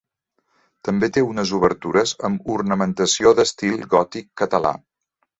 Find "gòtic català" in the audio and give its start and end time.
3.93-4.73